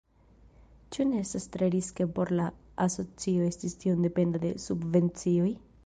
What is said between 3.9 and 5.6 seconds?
dependa de subvencioj?